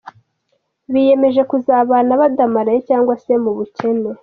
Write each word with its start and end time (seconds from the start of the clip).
Biyemeje 0.91 1.41
kuzabana 1.51 2.11
badamaraye 2.21 2.79
cyangwa 2.89 3.13
se 3.23 3.33
mu 3.43 3.51
bukene. 3.57 4.09